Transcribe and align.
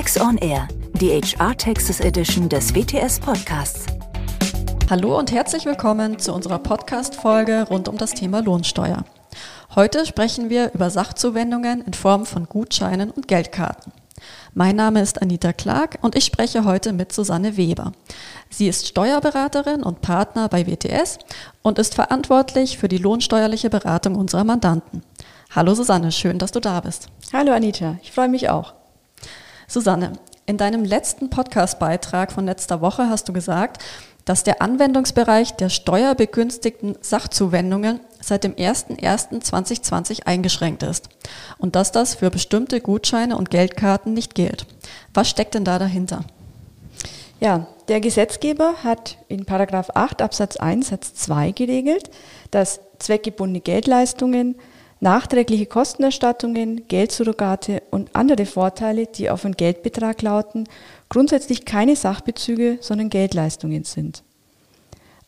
Tax 0.00 0.18
on 0.18 0.38
Air, 0.38 0.66
die 0.94 1.10
HR 1.10 1.54
Texas 1.54 2.00
Edition 2.00 2.48
des 2.48 2.74
WTS 2.74 3.20
Podcasts. 3.20 3.84
Hallo 4.88 5.18
und 5.18 5.30
herzlich 5.30 5.66
willkommen 5.66 6.18
zu 6.18 6.32
unserer 6.32 6.58
Podcast-Folge 6.58 7.66
rund 7.68 7.86
um 7.86 7.98
das 7.98 8.12
Thema 8.12 8.40
Lohnsteuer. 8.40 9.04
Heute 9.74 10.06
sprechen 10.06 10.48
wir 10.48 10.72
über 10.72 10.88
Sachzuwendungen 10.88 11.82
in 11.82 11.92
Form 11.92 12.24
von 12.24 12.46
Gutscheinen 12.46 13.10
und 13.10 13.28
Geldkarten. 13.28 13.92
Mein 14.54 14.74
Name 14.74 15.02
ist 15.02 15.20
Anita 15.20 15.52
Clark 15.52 15.98
und 16.00 16.16
ich 16.16 16.24
spreche 16.24 16.64
heute 16.64 16.94
mit 16.94 17.12
Susanne 17.12 17.58
Weber. 17.58 17.92
Sie 18.48 18.68
ist 18.68 18.86
Steuerberaterin 18.86 19.82
und 19.82 20.00
Partner 20.00 20.48
bei 20.48 20.66
WTS 20.66 21.18
und 21.60 21.78
ist 21.78 21.94
verantwortlich 21.94 22.78
für 22.78 22.88
die 22.88 22.96
lohnsteuerliche 22.96 23.68
Beratung 23.68 24.14
unserer 24.14 24.44
Mandanten. 24.44 25.02
Hallo 25.54 25.74
Susanne, 25.74 26.10
schön, 26.10 26.38
dass 26.38 26.52
du 26.52 26.60
da 26.60 26.80
bist. 26.80 27.08
Hallo 27.34 27.52
Anita, 27.52 27.98
ich 28.00 28.12
freue 28.12 28.30
mich 28.30 28.48
auch. 28.48 28.79
Susanne, 29.70 30.14
in 30.46 30.56
deinem 30.56 30.84
letzten 30.84 31.30
Podcast-Beitrag 31.30 32.32
von 32.32 32.44
letzter 32.44 32.80
Woche 32.80 33.08
hast 33.08 33.28
du 33.28 33.32
gesagt, 33.32 33.80
dass 34.24 34.42
der 34.42 34.60
Anwendungsbereich 34.60 35.52
der 35.52 35.68
steuerbegünstigten 35.68 36.96
Sachzuwendungen 37.00 38.00
seit 38.20 38.42
dem 38.42 38.56
01.01.2020 38.56 40.26
eingeschränkt 40.26 40.82
ist 40.82 41.08
und 41.58 41.76
dass 41.76 41.92
das 41.92 42.16
für 42.16 42.30
bestimmte 42.30 42.80
Gutscheine 42.80 43.36
und 43.36 43.50
Geldkarten 43.50 44.12
nicht 44.12 44.34
gilt. 44.34 44.66
Was 45.14 45.30
steckt 45.30 45.54
denn 45.54 45.64
da 45.64 45.78
dahinter? 45.78 46.24
Ja, 47.38 47.68
der 47.86 48.00
Gesetzgeber 48.00 48.74
hat 48.82 49.18
in 49.28 49.44
Paragraph 49.44 49.90
8 49.94 50.20
Absatz 50.20 50.56
1 50.56 50.88
Satz 50.88 51.14
2 51.14 51.52
geregelt, 51.52 52.10
dass 52.50 52.80
zweckgebundene 52.98 53.60
Geldleistungen, 53.60 54.56
nachträgliche 55.00 55.66
Kostenerstattungen, 55.66 56.86
Geldsurrogate 56.88 57.82
und 57.90 58.14
andere 58.14 58.46
Vorteile, 58.46 59.06
die 59.06 59.30
auf 59.30 59.44
einen 59.44 59.56
Geldbetrag 59.56 60.22
lauten, 60.22 60.68
grundsätzlich 61.08 61.64
keine 61.64 61.96
Sachbezüge, 61.96 62.78
sondern 62.80 63.10
Geldleistungen 63.10 63.84
sind. 63.84 64.22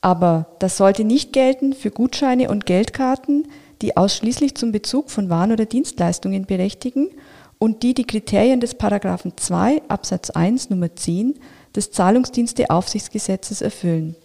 Aber 0.03 0.47
das 0.59 0.77
sollte 0.77 1.05
nicht 1.05 1.33
gelten 1.33 1.73
für 1.73 1.91
Gutscheine 1.91 2.51
und 2.51 2.67
Geldkarten, 2.67 3.49
die 3.81 3.97
ausschließlich 3.97 4.55
zum 4.55 4.73
Bezug 4.73 5.11
von 5.11 5.31
Waren 5.31 5.53
oder 5.53 5.65
Dienstleistungen 5.65 6.45
berechtigen 6.45 7.11
und 7.59 7.83
die 7.83 7.95
die 7.95 8.07
Kriterien 8.07 8.61
des 8.61 8.75
Paragraphen 8.75 9.33
2 9.37 9.83
Absatz 9.89 10.31
1 10.31 10.71
Nummer 10.71 10.95
10 10.95 11.35
des 11.75 11.93
Zahlungsdiensteaufsichtsgesetzes 11.93 13.63
erfüllen. 13.63 14.17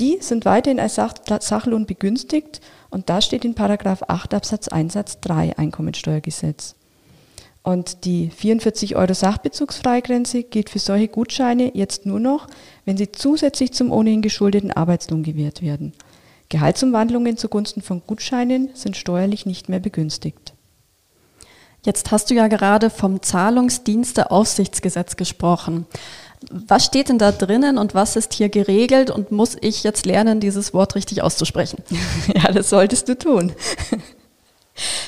Die 0.00 0.16
sind 0.20 0.46
weiterhin 0.46 0.80
als 0.80 0.94
Sachlohn 0.94 1.84
begünstigt 1.84 2.62
und 2.88 3.10
das 3.10 3.26
steht 3.26 3.44
in 3.44 3.54
Paragraph 3.54 4.02
8 4.08 4.32
Absatz 4.32 4.68
1 4.68 4.94
Satz 4.94 5.20
3 5.20 5.58
Einkommensteuergesetz. 5.58 6.74
Und 7.62 8.06
die 8.06 8.30
44 8.30 8.96
Euro 8.96 9.12
Sachbezugsfreigrenze 9.12 10.44
gilt 10.44 10.70
für 10.70 10.78
solche 10.78 11.08
Gutscheine 11.08 11.76
jetzt 11.76 12.06
nur 12.06 12.18
noch, 12.18 12.46
wenn 12.86 12.96
sie 12.96 13.12
zusätzlich 13.12 13.72
zum 13.72 13.92
ohnehin 13.92 14.22
geschuldeten 14.22 14.70
Arbeitslohn 14.70 15.22
gewährt 15.22 15.60
werden. 15.60 15.92
Gehaltsumwandlungen 16.48 17.36
zugunsten 17.36 17.82
von 17.82 18.00
Gutscheinen 18.06 18.70
sind 18.72 18.96
steuerlich 18.96 19.44
nicht 19.44 19.68
mehr 19.68 19.80
begünstigt. 19.80 20.54
Jetzt 21.84 22.10
hast 22.10 22.30
du 22.30 22.34
ja 22.34 22.48
gerade 22.48 22.90
vom 22.90 23.22
Zahlungsdiensteaufsichtsgesetz 23.22 25.16
gesprochen. 25.16 25.86
Was 26.50 26.86
steht 26.86 27.10
denn 27.10 27.18
da 27.18 27.32
drinnen 27.32 27.76
und 27.76 27.94
was 27.94 28.16
ist 28.16 28.32
hier 28.32 28.48
geregelt 28.48 29.10
und 29.10 29.30
muss 29.30 29.56
ich 29.60 29.82
jetzt 29.82 30.06
lernen, 30.06 30.40
dieses 30.40 30.72
Wort 30.72 30.94
richtig 30.94 31.22
auszusprechen? 31.22 31.82
Ja, 32.34 32.50
das 32.52 32.70
solltest 32.70 33.08
du 33.08 33.18
tun. 33.18 33.52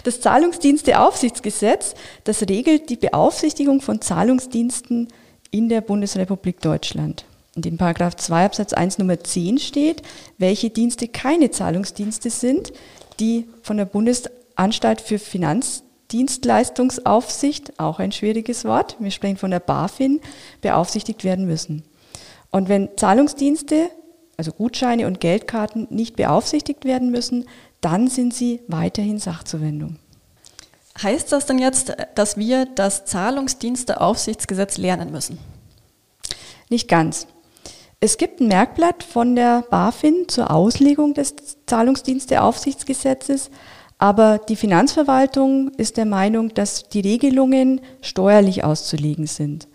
Das 0.05 0.21
Zahlungsdiensteaufsichtsgesetz, 0.21 1.95
das 2.25 2.43
regelt 2.43 2.91
die 2.91 2.97
Beaufsichtigung 2.97 3.81
von 3.81 4.01
Zahlungsdiensten 4.03 5.09
in 5.51 5.69
der 5.69 5.81
Bundesrepublik 5.81 6.61
Deutschland. 6.61 7.25
Und 7.55 7.67
in 7.67 7.77
Paragraph 7.77 8.17
2 8.17 8.47
Absatz 8.47 8.73
1 8.73 8.99
Nummer 8.99 9.21
10 9.21 9.59
steht, 9.59 10.03
welche 10.39 10.71
Dienste 10.71 11.09
keine 11.09 11.51
Zahlungsdienste 11.51 12.31
sind, 12.31 12.73
die 13.21 13.47
von 13.63 13.77
der 13.77 13.85
Bundesanstalt 13.85 15.01
für 15.01 15.19
Finanzdienstleistungsaufsicht, 16.13 17.81
auch 17.81 17.99
ein 17.99 18.13
schwieriges 18.13 18.67
Wort, 18.67 18.97
wir 18.99 19.11
sprechen 19.11 19.39
von 19.39 19.51
der 19.51 19.61
BaFin, 19.61 20.21
beaufsichtigt 20.61 21.25
werden 21.25 21.47
müssen. 21.47 21.85
Und 22.51 22.69
wenn 22.69 22.91
Zahlungsdienste, 22.97 23.89
also 24.37 24.53
Gutscheine 24.53 25.07
und 25.07 25.21
Geldkarten, 25.21 25.87
nicht 25.91 26.17
beaufsichtigt 26.17 26.85
werden 26.85 27.11
müssen, 27.11 27.47
dann 27.81 28.09
sind 28.09 28.35
sie 28.35 28.61
weiterhin 28.69 29.19
Sachzuwendung. 29.19 29.97
Heißt 31.03 31.33
das 31.33 31.47
denn 31.47 31.59
jetzt, 31.59 31.97
dass 32.15 32.37
wir 32.37 32.67
das 32.67 33.07
Zahlungsdiensteaufsichtsgesetz 33.07 34.77
lernen 34.77 35.11
müssen? 35.11 35.39
Nicht 36.69 36.89
ganz. 36.89 37.27
Es 38.01 38.19
gibt 38.19 38.41
ein 38.41 38.49
Merkblatt 38.49 39.03
von 39.03 39.35
der 39.35 39.63
BaFin 39.71 40.29
zur 40.29 40.51
Auslegung 40.51 41.15
des 41.15 41.35
Zahlungsdiensteaufsichtsgesetzes, 41.67 43.51
aber 44.03 44.39
die 44.39 44.57
Finanzverwaltung 44.57 45.71
ist 45.77 45.97
der 45.97 46.07
Meinung, 46.07 46.53
dass 46.53 46.89
die 46.89 47.03
Regelungen 47.03 47.81
steuerlich 48.01 48.65
auszulegen 48.65 49.29
sind. 49.29 49.69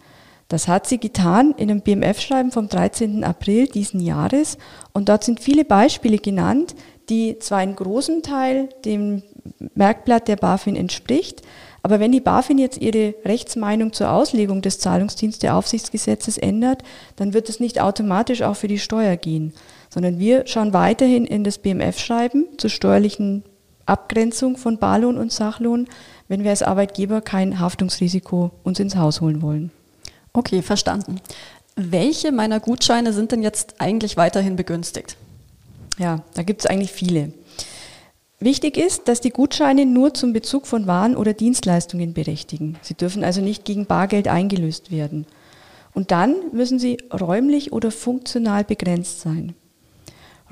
Das 0.49 0.67
hat 0.67 0.85
sie 0.85 0.97
getan 0.97 1.53
in 1.55 1.71
einem 1.71 1.79
BMF-Schreiben 1.79 2.51
vom 2.51 2.67
13. 2.67 3.23
April 3.23 3.67
diesen 3.67 4.01
Jahres 4.01 4.57
und 4.91 5.07
dort 5.07 5.23
sind 5.23 5.39
viele 5.39 5.63
Beispiele 5.63 6.17
genannt, 6.17 6.75
die 7.07 7.39
zwar 7.39 7.63
in 7.63 7.77
großem 7.77 8.21
Teil 8.21 8.67
dem 8.83 9.23
Merkblatt 9.75 10.27
der 10.27 10.35
BaFin 10.35 10.75
entspricht, 10.75 11.41
aber 11.81 12.01
wenn 12.01 12.11
die 12.11 12.19
BaFin 12.19 12.57
jetzt 12.57 12.81
ihre 12.81 13.15
Rechtsmeinung 13.23 13.93
zur 13.93 14.11
Auslegung 14.11 14.61
des 14.61 14.79
Zahlungsdiensteaufsichtsgesetzes 14.79 16.37
ändert, 16.37 16.83
dann 17.15 17.33
wird 17.33 17.47
es 17.47 17.61
nicht 17.61 17.79
automatisch 17.79 18.41
auch 18.41 18.57
für 18.57 18.67
die 18.67 18.79
Steuer 18.79 19.15
gehen, 19.15 19.53
sondern 19.89 20.19
wir 20.19 20.47
schauen 20.47 20.73
weiterhin 20.73 21.23
in 21.23 21.45
das 21.45 21.59
BMF-Schreiben 21.59 22.45
zur 22.57 22.69
steuerlichen 22.69 23.45
Abgrenzung 23.87 24.57
von 24.57 24.77
Barlohn 24.77 25.17
und 25.17 25.31
Sachlohn, 25.31 25.87
wenn 26.27 26.43
wir 26.43 26.51
als 26.51 26.63
Arbeitgeber 26.63 27.21
kein 27.21 27.59
Haftungsrisiko 27.59 28.51
uns 28.63 28.79
ins 28.79 28.95
Haus 28.95 29.21
holen 29.21 29.41
wollen. 29.41 29.71
Okay, 30.33 30.61
verstanden. 30.61 31.19
Welche 31.75 32.31
meiner 32.31 32.59
Gutscheine 32.59 33.13
sind 33.13 33.31
denn 33.31 33.43
jetzt 33.43 33.75
eigentlich 33.79 34.17
weiterhin 34.17 34.55
begünstigt? 34.55 35.17
Ja, 35.97 36.23
da 36.33 36.43
gibt 36.43 36.61
es 36.61 36.65
eigentlich 36.67 36.91
viele. 36.91 37.33
Wichtig 38.39 38.77
ist, 38.77 39.07
dass 39.07 39.19
die 39.19 39.31
Gutscheine 39.31 39.87
nur 39.87 40.13
zum 40.13 40.31
Bezug 40.31 40.67
von 40.67 40.85
Waren 40.85 41.15
oder 41.15 41.33
Dienstleistungen 41.33 42.13
berechtigen. 42.13 42.77
Sie 42.83 42.93
dürfen 42.93 43.23
also 43.23 43.41
nicht 43.41 43.65
gegen 43.65 43.87
Bargeld 43.87 44.27
eingelöst 44.27 44.91
werden. 44.91 45.25
Und 45.95 46.11
dann 46.11 46.35
müssen 46.51 46.77
sie 46.77 46.97
räumlich 47.11 47.73
oder 47.73 47.89
funktional 47.89 48.63
begrenzt 48.63 49.21
sein. 49.21 49.55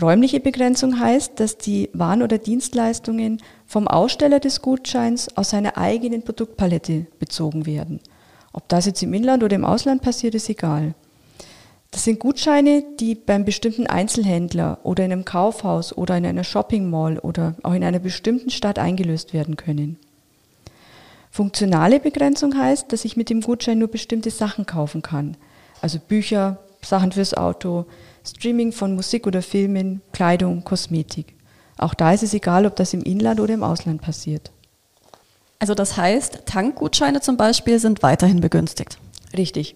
Räumliche 0.01 0.41
Begrenzung 0.41 0.99
heißt, 0.99 1.39
dass 1.39 1.57
die 1.57 1.89
Waren 1.93 2.21
oder 2.21 2.37
Dienstleistungen 2.37 3.41
vom 3.65 3.87
Aussteller 3.87 4.41
des 4.41 4.61
Gutscheins 4.61 5.37
aus 5.37 5.51
seiner 5.51 5.77
eigenen 5.77 6.21
Produktpalette 6.21 7.07
bezogen 7.17 7.65
werden. 7.65 8.01
Ob 8.51 8.67
das 8.67 8.85
jetzt 8.87 9.03
im 9.03 9.13
Inland 9.13 9.43
oder 9.43 9.55
im 9.55 9.63
Ausland 9.63 10.01
passiert, 10.01 10.35
ist 10.35 10.49
egal. 10.49 10.95
Das 11.91 12.03
sind 12.03 12.19
Gutscheine, 12.19 12.83
die 12.99 13.15
beim 13.15 13.45
bestimmten 13.45 13.87
Einzelhändler 13.87 14.79
oder 14.83 15.05
in 15.05 15.13
einem 15.13 15.23
Kaufhaus 15.23 15.97
oder 15.97 16.17
in 16.17 16.25
einer 16.25 16.43
Shopping 16.43 16.89
Mall 16.89 17.19
oder 17.19 17.55
auch 17.63 17.73
in 17.73 17.85
einer 17.85 17.99
bestimmten 17.99 18.49
Stadt 18.49 18.79
eingelöst 18.79 19.33
werden 19.33 19.55
können. 19.55 19.97
Funktionale 21.31 22.01
Begrenzung 22.01 22.57
heißt, 22.57 22.91
dass 22.91 23.05
ich 23.05 23.15
mit 23.15 23.29
dem 23.29 23.39
Gutschein 23.39 23.79
nur 23.79 23.87
bestimmte 23.87 24.29
Sachen 24.29 24.65
kaufen 24.65 25.01
kann. 25.01 25.37
Also 25.81 25.99
Bücher, 25.99 26.59
Sachen 26.81 27.13
fürs 27.13 27.33
Auto, 27.33 27.85
Streaming 28.25 28.71
von 28.71 28.95
Musik 28.95 29.27
oder 29.27 29.41
Filmen, 29.41 30.01
Kleidung, 30.11 30.63
Kosmetik. 30.63 31.35
Auch 31.77 31.93
da 31.93 32.13
ist 32.13 32.23
es 32.23 32.33
egal, 32.33 32.65
ob 32.65 32.75
das 32.75 32.93
im 32.93 33.03
Inland 33.03 33.39
oder 33.39 33.53
im 33.53 33.63
Ausland 33.63 34.01
passiert. 34.01 34.51
Also 35.59 35.73
das 35.73 35.97
heißt, 35.97 36.45
Tankgutscheine 36.45 37.21
zum 37.21 37.37
Beispiel 37.37 37.79
sind 37.79 38.03
weiterhin 38.03 38.41
begünstigt. 38.41 38.97
Richtig. 39.35 39.75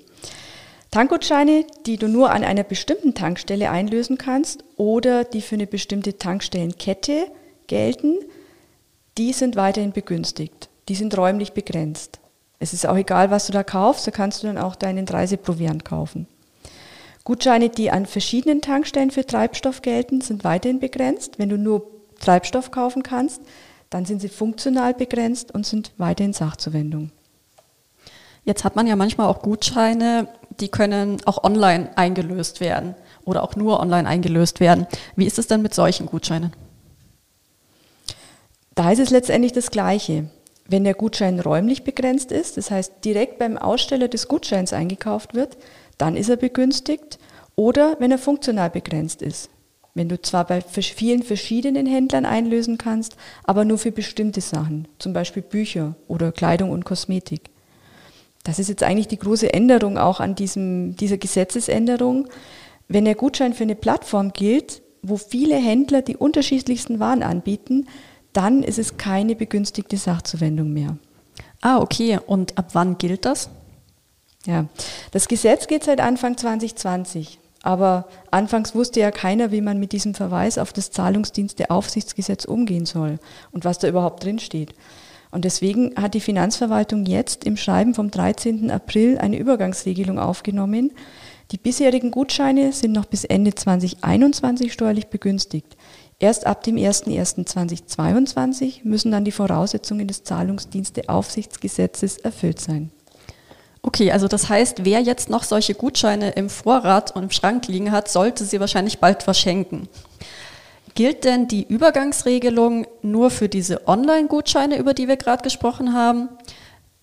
Tankgutscheine, 0.91 1.65
die 1.85 1.97
du 1.97 2.07
nur 2.07 2.31
an 2.31 2.43
einer 2.43 2.63
bestimmten 2.63 3.13
Tankstelle 3.13 3.69
einlösen 3.69 4.17
kannst 4.17 4.63
oder 4.75 5.23
die 5.23 5.41
für 5.41 5.55
eine 5.55 5.67
bestimmte 5.67 6.17
Tankstellenkette 6.17 7.27
gelten, 7.67 8.17
die 9.17 9.33
sind 9.33 9.55
weiterhin 9.55 9.91
begünstigt. 9.91 10.69
Die 10.87 10.95
sind 10.95 11.15
räumlich 11.15 11.53
begrenzt. 11.53 12.19
Es 12.57 12.73
ist 12.73 12.87
auch 12.87 12.97
egal, 12.97 13.29
was 13.29 13.45
du 13.45 13.53
da 13.53 13.63
kaufst, 13.63 14.07
da 14.07 14.11
kannst 14.11 14.41
du 14.41 14.47
dann 14.47 14.57
auch 14.57 14.75
deinen 14.75 15.07
Reiseproviant 15.07 15.85
kaufen. 15.85 16.27
Gutscheine, 17.29 17.69
die 17.69 17.91
an 17.91 18.07
verschiedenen 18.07 18.59
Tankstellen 18.59 19.11
für 19.11 19.23
Treibstoff 19.23 19.83
gelten, 19.83 20.19
sind 20.19 20.43
weiterhin 20.43 20.79
begrenzt. 20.79 21.37
Wenn 21.37 21.49
du 21.49 21.59
nur 21.59 21.85
Treibstoff 22.19 22.71
kaufen 22.71 23.03
kannst, 23.03 23.43
dann 23.91 24.05
sind 24.05 24.19
sie 24.19 24.29
funktional 24.29 24.95
begrenzt 24.95 25.53
und 25.53 25.63
sind 25.63 25.91
weiterhin 25.99 26.33
Sachzuwendung. 26.33 27.11
Jetzt 28.45 28.63
hat 28.63 28.75
man 28.75 28.87
ja 28.87 28.95
manchmal 28.95 29.27
auch 29.27 29.43
Gutscheine, 29.43 30.27
die 30.59 30.69
können 30.69 31.17
auch 31.25 31.43
online 31.43 31.95
eingelöst 31.95 32.61
werden 32.61 32.95
oder 33.25 33.43
auch 33.43 33.55
nur 33.55 33.79
online 33.79 34.09
eingelöst 34.09 34.59
werden. 34.59 34.87
Wie 35.15 35.27
ist 35.27 35.37
es 35.37 35.45
denn 35.45 35.61
mit 35.61 35.75
solchen 35.75 36.07
Gutscheinen? 36.07 36.53
Da 38.73 38.91
ist 38.91 38.97
es 38.97 39.11
letztendlich 39.11 39.53
das 39.53 39.69
Gleiche. 39.69 40.31
Wenn 40.67 40.83
der 40.83 40.95
Gutschein 40.95 41.39
räumlich 41.39 41.83
begrenzt 41.83 42.31
ist, 42.31 42.57
das 42.57 42.71
heißt 42.71 43.05
direkt 43.05 43.37
beim 43.37 43.55
Aussteller 43.55 44.07
des 44.07 44.27
Gutscheins 44.27 44.73
eingekauft 44.73 45.35
wird, 45.35 45.57
dann 45.99 46.15
ist 46.15 46.29
er 46.29 46.37
begünstigt. 46.37 47.19
Oder 47.55 47.97
wenn 47.99 48.09
er 48.09 48.17
funktional 48.17 48.71
begrenzt 48.71 49.21
ist. 49.21 49.49
Wenn 49.93 50.07
du 50.07 50.19
zwar 50.19 50.45
bei 50.45 50.61
vielen 50.61 51.23
verschiedenen 51.23 51.85
Händlern 51.85 52.25
einlösen 52.25 52.77
kannst, 52.77 53.17
aber 53.43 53.65
nur 53.65 53.77
für 53.77 53.91
bestimmte 53.91 54.39
Sachen, 54.39 54.87
zum 54.97 55.13
Beispiel 55.13 55.43
Bücher 55.43 55.95
oder 56.07 56.31
Kleidung 56.31 56.71
und 56.71 56.85
Kosmetik. 56.85 57.49
Das 58.43 58.59
ist 58.59 58.69
jetzt 58.69 58.83
eigentlich 58.83 59.09
die 59.09 59.19
große 59.19 59.53
Änderung 59.53 59.97
auch 59.97 60.21
an 60.21 60.35
diesem, 60.35 60.95
dieser 60.95 61.17
Gesetzesänderung. 61.17 62.29
Wenn 62.87 63.03
der 63.03 63.15
Gutschein 63.15 63.53
für 63.53 63.63
eine 63.63 63.75
Plattform 63.75 64.31
gilt, 64.31 64.81
wo 65.01 65.17
viele 65.17 65.55
Händler 65.55 66.01
die 66.01 66.15
unterschiedlichsten 66.15 66.99
Waren 66.99 67.23
anbieten, 67.23 67.87
dann 68.31 68.63
ist 68.63 68.79
es 68.79 68.95
keine 68.95 69.35
begünstigte 69.35 69.97
Sachzuwendung 69.97 70.71
mehr. 70.71 70.97
Ah, 71.61 71.79
okay. 71.79 72.19
Und 72.25 72.57
ab 72.57 72.69
wann 72.71 72.97
gilt 72.97 73.25
das? 73.25 73.49
Ja, 74.49 74.65
das 75.11 75.27
Gesetz 75.27 75.67
geht 75.67 75.83
seit 75.83 76.01
Anfang 76.01 76.35
2020. 76.35 77.37
Aber 77.61 78.07
anfangs 78.31 78.73
wusste 78.73 78.99
ja 78.99 79.11
keiner, 79.11 79.51
wie 79.51 79.61
man 79.61 79.79
mit 79.79 79.91
diesem 79.91 80.15
Verweis 80.15 80.57
auf 80.57 80.73
das 80.73 80.89
Zahlungsdiensteaufsichtsgesetz 80.89 82.45
umgehen 82.45 82.87
soll 82.87 83.19
und 83.51 83.63
was 83.63 83.77
da 83.77 83.87
überhaupt 83.87 84.23
drin 84.23 84.39
steht. 84.39 84.73
Und 85.29 85.45
deswegen 85.45 85.93
hat 85.97 86.15
die 86.15 86.19
Finanzverwaltung 86.19 87.05
jetzt 87.05 87.43
im 87.43 87.57
Schreiben 87.57 87.93
vom 87.93 88.09
13. 88.09 88.71
April 88.71 89.19
eine 89.19 89.37
Übergangsregelung 89.37 90.17
aufgenommen. 90.17 90.93
Die 91.51 91.57
bisherigen 91.57 92.09
Gutscheine 92.09 92.71
sind 92.71 92.93
noch 92.93 93.05
bis 93.05 93.25
Ende 93.25 93.53
2021 93.53 94.73
steuerlich 94.73 95.09
begünstigt. 95.09 95.77
Erst 96.17 96.47
ab 96.47 96.63
dem 96.63 96.77
01.01.2022 96.77 98.79
müssen 98.83 99.11
dann 99.11 99.25
die 99.25 99.31
Voraussetzungen 99.31 100.07
des 100.07 100.23
Zahlungsdiensteaufsichtsgesetzes 100.23 102.17
erfüllt 102.17 102.59
sein. 102.59 102.89
Okay, 103.81 104.11
also 104.11 104.27
das 104.27 104.49
heißt, 104.49 104.83
wer 104.83 104.99
jetzt 104.99 105.29
noch 105.29 105.43
solche 105.43 105.73
Gutscheine 105.73 106.31
im 106.31 106.49
Vorrat 106.49 107.15
und 107.15 107.23
im 107.23 107.31
Schrank 107.31 107.67
liegen 107.67 107.91
hat, 107.91 108.09
sollte 108.09 108.43
sie 108.43 108.59
wahrscheinlich 108.59 108.99
bald 108.99 109.23
verschenken. 109.23 109.87
Gilt 110.95 111.23
denn 111.23 111.47
die 111.47 111.63
Übergangsregelung 111.63 112.85
nur 113.01 113.29
für 113.29 113.47
diese 113.47 113.87
Online-Gutscheine, 113.87 114.77
über 114.77 114.93
die 114.93 115.07
wir 115.07 115.15
gerade 115.15 115.43
gesprochen 115.43 115.93
haben? 115.93 116.27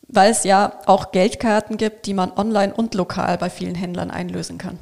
Weil 0.09 0.31
es 0.31 0.45
ja 0.45 0.81
auch 0.87 1.13
Geldkarten 1.13 1.79
gibt, 1.79 2.07
die 2.07 2.15
man 2.15 2.31
online 2.33 2.75
und 2.75 2.95
lokal 2.95 3.39
bei 3.39 3.49
vielen 3.49 3.75
Händlern 3.75 4.11
einlösen 4.11 4.59
kann. 4.59 4.79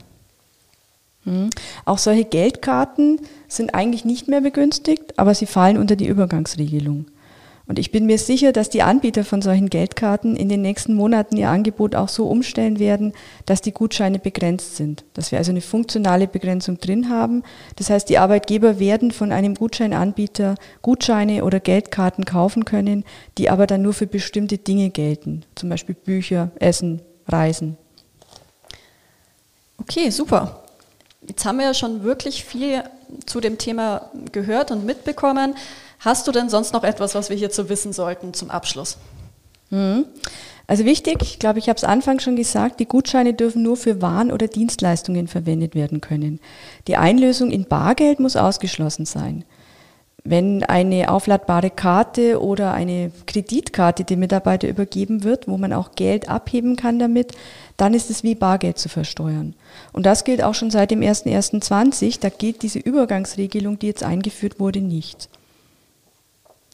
Hm. 1.24 1.50
Auch 1.84 1.98
solche 1.98 2.24
Geldkarten 2.24 3.20
sind 3.48 3.74
eigentlich 3.74 4.04
nicht 4.04 4.28
mehr 4.28 4.40
begünstigt, 4.40 5.18
aber 5.18 5.34
sie 5.34 5.46
fallen 5.46 5.78
unter 5.78 5.96
die 5.96 6.08
Übergangsregelung. 6.08 7.06
Und 7.66 7.78
ich 7.78 7.90
bin 7.90 8.04
mir 8.04 8.18
sicher, 8.18 8.52
dass 8.52 8.68
die 8.68 8.82
Anbieter 8.82 9.24
von 9.24 9.40
solchen 9.40 9.70
Geldkarten 9.70 10.36
in 10.36 10.50
den 10.50 10.60
nächsten 10.60 10.92
Monaten 10.92 11.38
ihr 11.38 11.48
Angebot 11.48 11.94
auch 11.94 12.10
so 12.10 12.26
umstellen 12.26 12.78
werden, 12.78 13.14
dass 13.46 13.62
die 13.62 13.72
Gutscheine 13.72 14.18
begrenzt 14.18 14.76
sind. 14.76 15.04
Dass 15.14 15.32
wir 15.32 15.38
also 15.38 15.50
eine 15.50 15.62
funktionale 15.62 16.26
Begrenzung 16.26 16.78
drin 16.78 17.08
haben. 17.08 17.42
Das 17.76 17.88
heißt, 17.88 18.10
die 18.10 18.18
Arbeitgeber 18.18 18.78
werden 18.78 19.12
von 19.12 19.32
einem 19.32 19.54
Gutscheinanbieter 19.54 20.56
Gutscheine 20.82 21.42
oder 21.44 21.58
Geldkarten 21.58 22.26
kaufen 22.26 22.66
können, 22.66 23.02
die 23.38 23.48
aber 23.48 23.66
dann 23.66 23.80
nur 23.80 23.94
für 23.94 24.06
bestimmte 24.06 24.58
Dinge 24.58 24.90
gelten. 24.90 25.44
Zum 25.54 25.70
Beispiel 25.70 25.94
Bücher, 25.94 26.50
Essen, 26.56 27.00
Reisen. 27.28 27.78
Okay, 29.78 30.10
super. 30.10 30.64
Jetzt 31.26 31.46
haben 31.46 31.58
wir 31.58 31.64
ja 31.64 31.74
schon 31.74 32.02
wirklich 32.02 32.44
viel 32.44 32.84
zu 33.24 33.40
dem 33.40 33.56
Thema 33.56 34.10
gehört 34.32 34.70
und 34.70 34.84
mitbekommen. 34.84 35.54
Hast 36.04 36.28
du 36.28 36.32
denn 36.32 36.50
sonst 36.50 36.74
noch 36.74 36.84
etwas, 36.84 37.14
was 37.14 37.30
wir 37.30 37.36
hierzu 37.36 37.70
wissen 37.70 37.94
sollten 37.94 38.34
zum 38.34 38.50
Abschluss? 38.50 38.98
Mhm. 39.70 40.04
Also 40.66 40.84
wichtig, 40.84 41.16
ich 41.22 41.38
glaube, 41.38 41.58
ich 41.58 41.68
habe 41.68 41.78
es 41.78 41.84
Anfang 41.84 42.20
schon 42.20 42.36
gesagt, 42.36 42.78
die 42.80 42.86
Gutscheine 42.86 43.32
dürfen 43.32 43.62
nur 43.62 43.76
für 43.76 44.02
Waren 44.02 44.30
oder 44.30 44.46
Dienstleistungen 44.46 45.28
verwendet 45.28 45.74
werden 45.74 46.00
können. 46.00 46.40
Die 46.88 46.96
Einlösung 46.96 47.50
in 47.50 47.64
Bargeld 47.64 48.20
muss 48.20 48.36
ausgeschlossen 48.36 49.06
sein. 49.06 49.44
Wenn 50.24 50.62
eine 50.62 51.10
aufladbare 51.10 51.68
Karte 51.68 52.40
oder 52.42 52.72
eine 52.72 53.10
Kreditkarte 53.26 54.04
dem 54.04 54.20
Mitarbeiter 54.20 54.68
übergeben 54.68 55.22
wird, 55.22 55.48
wo 55.48 55.58
man 55.58 55.74
auch 55.74 55.92
Geld 55.96 56.30
abheben 56.30 56.76
kann 56.76 56.98
damit, 56.98 57.32
dann 57.76 57.92
ist 57.92 58.10
es 58.10 58.22
wie 58.22 58.34
Bargeld 58.34 58.78
zu 58.78 58.88
versteuern. 58.88 59.54
Und 59.92 60.06
das 60.06 60.24
gilt 60.24 60.42
auch 60.42 60.54
schon 60.54 60.70
seit 60.70 60.90
dem 60.90 61.00
01.01.20. 61.00 62.20
Da 62.20 62.30
gilt 62.30 62.62
diese 62.62 62.78
Übergangsregelung, 62.78 63.78
die 63.78 63.88
jetzt 63.88 64.02
eingeführt 64.02 64.60
wurde, 64.60 64.80
nicht. 64.80 65.28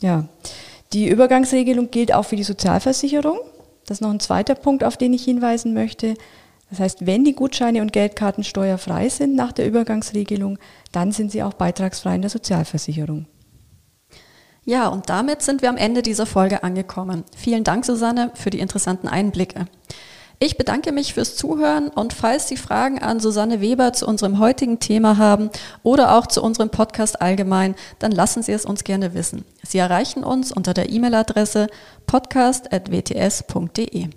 Ja, 0.00 0.24
die 0.92 1.08
Übergangsregelung 1.08 1.90
gilt 1.90 2.12
auch 2.12 2.24
für 2.24 2.36
die 2.36 2.42
Sozialversicherung. 2.42 3.38
Das 3.86 3.98
ist 3.98 4.00
noch 4.00 4.10
ein 4.10 4.20
zweiter 4.20 4.54
Punkt, 4.54 4.84
auf 4.84 4.96
den 4.96 5.12
ich 5.12 5.24
hinweisen 5.24 5.74
möchte. 5.74 6.14
Das 6.70 6.78
heißt, 6.78 7.06
wenn 7.06 7.24
die 7.24 7.34
Gutscheine 7.34 7.82
und 7.82 7.92
Geldkarten 7.92 8.44
steuerfrei 8.44 9.08
sind 9.08 9.34
nach 9.34 9.52
der 9.52 9.66
Übergangsregelung, 9.66 10.58
dann 10.92 11.12
sind 11.12 11.32
sie 11.32 11.42
auch 11.42 11.54
beitragsfrei 11.54 12.14
in 12.14 12.22
der 12.22 12.30
Sozialversicherung. 12.30 13.26
Ja, 14.64 14.88
und 14.88 15.08
damit 15.08 15.42
sind 15.42 15.62
wir 15.62 15.68
am 15.68 15.76
Ende 15.76 16.02
dieser 16.02 16.26
Folge 16.26 16.62
angekommen. 16.62 17.24
Vielen 17.36 17.64
Dank, 17.64 17.84
Susanne, 17.84 18.30
für 18.34 18.50
die 18.50 18.60
interessanten 18.60 19.08
Einblicke. 19.08 19.66
Ich 20.42 20.56
bedanke 20.56 20.90
mich 20.90 21.12
fürs 21.12 21.36
Zuhören 21.36 21.88
und 21.88 22.14
falls 22.14 22.48
Sie 22.48 22.56
Fragen 22.56 22.98
an 22.98 23.20
Susanne 23.20 23.60
Weber 23.60 23.92
zu 23.92 24.06
unserem 24.06 24.38
heutigen 24.38 24.80
Thema 24.80 25.18
haben 25.18 25.50
oder 25.82 26.16
auch 26.16 26.26
zu 26.26 26.42
unserem 26.42 26.70
Podcast 26.70 27.20
allgemein, 27.20 27.74
dann 27.98 28.10
lassen 28.10 28.42
Sie 28.42 28.52
es 28.52 28.64
uns 28.64 28.82
gerne 28.82 29.12
wissen. 29.12 29.44
Sie 29.62 29.76
erreichen 29.76 30.24
uns 30.24 30.50
unter 30.50 30.72
der 30.72 30.88
E-Mail-Adresse 30.88 31.66
podcast.wts.de. 32.06 34.08